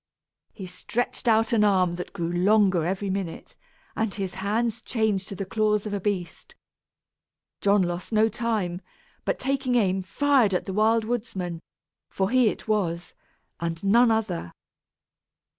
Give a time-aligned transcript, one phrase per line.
[0.51, 3.55] He stretched out an arm that grew longer every minute,
[3.95, 6.55] and his hands changed to the claws of a beast.
[7.61, 8.81] John lost no time,
[9.25, 11.59] but taking aim fired at the Wild Woodsman,
[12.09, 13.13] for he it was,
[13.59, 14.53] and none other.